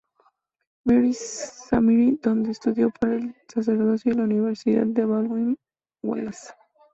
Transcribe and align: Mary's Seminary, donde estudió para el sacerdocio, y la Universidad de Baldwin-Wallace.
Mary's 0.83 1.19
Seminary, 1.19 2.17
donde 2.23 2.49
estudió 2.49 2.89
para 2.89 3.17
el 3.17 3.35
sacerdocio, 3.47 4.11
y 4.11 4.15
la 4.15 4.23
Universidad 4.23 4.87
de 4.87 5.05
Baldwin-Wallace. 5.05 6.55